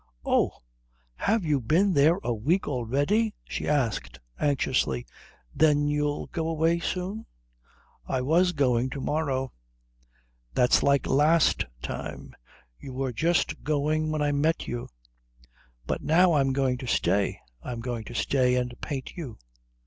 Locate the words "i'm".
16.33-16.51, 17.61-17.79